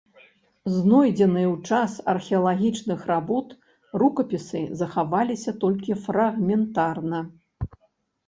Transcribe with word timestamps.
Знойдзеныя 0.75 1.47
ў 1.55 1.73
час 1.73 1.91
археалагічных 2.13 2.99
работ 3.11 3.47
рукапісы 4.03 4.61
захаваліся 4.79 5.51
толькі 5.65 5.99
фрагментарна. 6.07 7.19